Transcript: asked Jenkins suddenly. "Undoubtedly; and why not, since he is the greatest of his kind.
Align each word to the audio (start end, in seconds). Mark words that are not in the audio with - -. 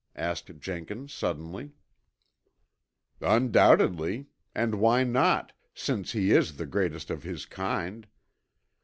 asked 0.15 0.51
Jenkins 0.57 1.13
suddenly. 1.13 1.73
"Undoubtedly; 3.19 4.25
and 4.55 4.79
why 4.79 5.03
not, 5.03 5.53
since 5.75 6.13
he 6.13 6.31
is 6.31 6.57
the 6.57 6.65
greatest 6.65 7.11
of 7.11 7.21
his 7.21 7.45
kind. 7.45 8.07